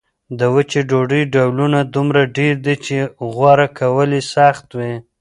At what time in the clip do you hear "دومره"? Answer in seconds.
1.95-2.21